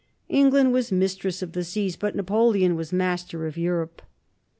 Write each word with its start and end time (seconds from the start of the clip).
England 0.29 0.73
was 0.73 0.91
Mistress 0.91 1.43
of 1.43 1.51
the 1.51 1.63
Seas, 1.63 1.95
but 1.95 2.15
Napoleon 2.15 2.75
was 2.75 2.91
Master 2.91 3.45
of 3.45 3.55
Europe. 3.55 4.01